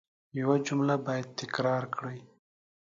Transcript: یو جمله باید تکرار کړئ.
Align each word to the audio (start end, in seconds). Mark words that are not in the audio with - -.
یو 0.39 0.51
جمله 0.67 0.95
باید 1.05 1.27
تکرار 1.39 1.83
کړئ. 1.95 2.19